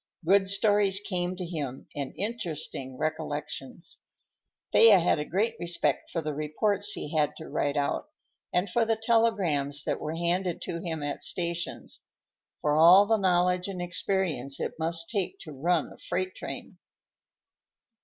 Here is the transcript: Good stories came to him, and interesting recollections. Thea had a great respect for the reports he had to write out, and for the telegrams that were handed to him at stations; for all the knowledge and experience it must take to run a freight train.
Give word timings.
Good 0.25 0.49
stories 0.49 0.99
came 0.99 1.35
to 1.35 1.45
him, 1.45 1.85
and 1.95 2.11
interesting 2.17 2.97
recollections. 2.97 3.99
Thea 4.71 4.97
had 4.99 5.19
a 5.19 5.25
great 5.25 5.53
respect 5.59 6.09
for 6.09 6.23
the 6.23 6.33
reports 6.33 6.93
he 6.93 7.15
had 7.15 7.35
to 7.37 7.45
write 7.47 7.77
out, 7.77 8.09
and 8.51 8.67
for 8.67 8.83
the 8.83 8.95
telegrams 8.95 9.83
that 9.83 10.01
were 10.01 10.15
handed 10.15 10.59
to 10.63 10.79
him 10.81 11.03
at 11.03 11.21
stations; 11.21 12.07
for 12.61 12.75
all 12.75 13.05
the 13.05 13.17
knowledge 13.17 13.67
and 13.67 13.79
experience 13.79 14.59
it 14.59 14.73
must 14.79 15.07
take 15.07 15.37
to 15.41 15.51
run 15.51 15.93
a 15.93 15.97
freight 15.99 16.33
train. 16.33 16.79